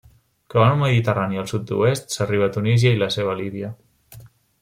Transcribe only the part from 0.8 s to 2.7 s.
Mediterrani al sud-oest s'arriba a